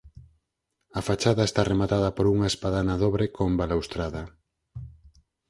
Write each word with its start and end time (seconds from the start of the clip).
A 0.99 1.01
fachada 1.07 1.43
está 1.49 1.61
rematada 1.71 2.09
por 2.15 2.25
unha 2.33 2.47
espadana 2.53 2.95
dobre 3.03 3.25
con 3.37 3.49
balaustrada. 3.61 4.23